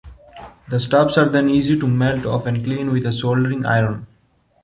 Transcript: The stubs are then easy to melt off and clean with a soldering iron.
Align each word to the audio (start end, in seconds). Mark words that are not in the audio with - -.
The 0.69 0.79
stubs 0.79 1.15
are 1.19 1.29
then 1.29 1.47
easy 1.47 1.77
to 1.79 1.85
melt 1.85 2.25
off 2.25 2.47
and 2.47 2.63
clean 2.63 2.91
with 2.91 3.05
a 3.05 3.13
soldering 3.13 3.67
iron. 3.67 4.07